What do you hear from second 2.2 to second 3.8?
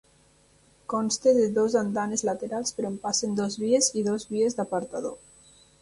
laterals per on passen dues